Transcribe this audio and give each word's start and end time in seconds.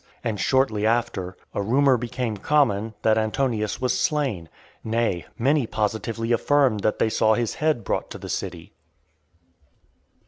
And 0.23 0.39
shortly 0.39 0.83
after, 0.83 1.37
a 1.53 1.61
rumour 1.61 1.95
became 1.95 2.35
common, 2.35 2.95
that 3.03 3.19
Antonius 3.19 3.79
was 3.79 3.99
slain; 3.99 4.49
nay, 4.83 5.27
many 5.37 5.67
positively 5.67 6.31
affirmed, 6.31 6.79
that 6.79 6.97
they 6.97 7.07
saw 7.11 7.35
his 7.35 7.53
head 7.53 7.83
brought 7.83 8.09
to 8.09 8.17
the 8.17 8.27
city. 8.27 8.73